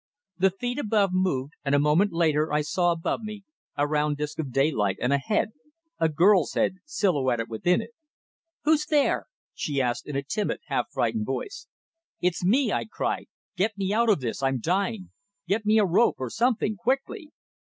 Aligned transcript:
The 0.39 0.49
feet 0.49 0.79
above 0.79 1.11
moved, 1.13 1.53
and 1.63 1.75
a 1.75 1.79
moment 1.79 2.11
later 2.11 2.51
I 2.51 2.61
saw 2.61 2.91
above 2.91 3.21
me 3.21 3.43
a 3.77 3.85
round 3.87 4.17
disc 4.17 4.39
of 4.39 4.51
daylight 4.51 4.97
and 4.99 5.13
a 5.13 5.19
head 5.19 5.49
a 5.99 6.09
girl's 6.09 6.53
head 6.55 6.77
silhouetted 6.85 7.49
within 7.51 7.83
it. 7.83 7.91
"Who's 8.63 8.87
there?" 8.87 9.27
she 9.53 9.79
asked 9.79 10.07
in 10.07 10.15
a 10.15 10.23
timid, 10.23 10.61
half 10.65 10.87
frightened 10.91 11.27
voice. 11.27 11.67
"It's 12.19 12.43
me!" 12.43 12.71
I 12.73 12.85
cried. 12.85 13.27
"Get 13.55 13.77
me 13.77 13.93
out 13.93 14.09
of 14.09 14.21
this! 14.21 14.41
I'm 14.41 14.57
dying. 14.59 15.11
Get 15.47 15.67
me 15.67 15.77
a 15.77 15.85
rope 15.85 16.15
or 16.17 16.31
something, 16.31 16.77
quickly!" 16.77 17.29